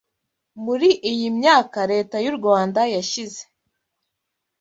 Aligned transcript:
Muri 0.63 0.89
iyi 1.11 1.27
myaka 1.39 1.79
Leta 1.91 2.17
y’u 2.25 2.33
Rwanda 2.37 2.81
yashyize 2.95 3.41